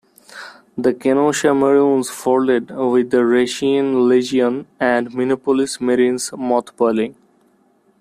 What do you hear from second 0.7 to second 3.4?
The Kenosha Maroons folded, with the